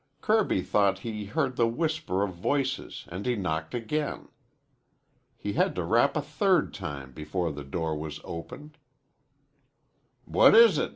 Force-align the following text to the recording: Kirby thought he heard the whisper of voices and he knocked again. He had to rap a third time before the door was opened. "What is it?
Kirby 0.19 0.63
thought 0.63 0.97
he 1.05 1.25
heard 1.25 1.57
the 1.57 1.67
whisper 1.67 2.23
of 2.23 2.33
voices 2.33 3.05
and 3.09 3.23
he 3.23 3.35
knocked 3.35 3.75
again. 3.75 4.29
He 5.37 5.53
had 5.53 5.75
to 5.75 5.83
rap 5.83 6.17
a 6.17 6.23
third 6.23 6.73
time 6.73 7.11
before 7.11 7.51
the 7.51 7.63
door 7.63 7.95
was 7.95 8.19
opened. 8.23 8.79
"What 10.25 10.55
is 10.55 10.79
it? 10.79 10.89